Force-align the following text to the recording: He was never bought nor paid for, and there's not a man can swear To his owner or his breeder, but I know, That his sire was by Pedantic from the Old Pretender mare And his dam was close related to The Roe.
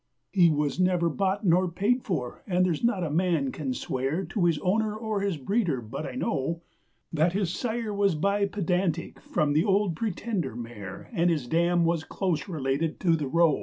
He 0.31 0.49
was 0.49 0.79
never 0.79 1.09
bought 1.09 1.45
nor 1.45 1.69
paid 1.69 2.01
for, 2.03 2.41
and 2.47 2.65
there's 2.65 2.83
not 2.83 3.03
a 3.03 3.11
man 3.11 3.51
can 3.51 3.71
swear 3.71 4.25
To 4.25 4.45
his 4.45 4.57
owner 4.57 4.95
or 4.95 5.21
his 5.21 5.37
breeder, 5.37 5.79
but 5.79 6.07
I 6.07 6.15
know, 6.15 6.63
That 7.13 7.33
his 7.33 7.51
sire 7.53 7.93
was 7.93 8.15
by 8.15 8.47
Pedantic 8.47 9.19
from 9.21 9.53
the 9.53 9.63
Old 9.63 9.95
Pretender 9.95 10.55
mare 10.55 11.11
And 11.13 11.29
his 11.29 11.45
dam 11.47 11.85
was 11.85 12.03
close 12.03 12.47
related 12.49 12.99
to 13.01 13.15
The 13.15 13.27
Roe. 13.27 13.59